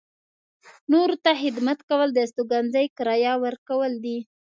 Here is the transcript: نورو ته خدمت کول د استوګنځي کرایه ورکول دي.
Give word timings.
نورو 0.91 1.15
ته 1.23 1.31
خدمت 1.41 1.79
کول 1.89 2.09
د 2.13 2.17
استوګنځي 2.25 2.85
کرایه 2.97 3.33
ورکول 3.43 3.91
دي. 4.03 4.17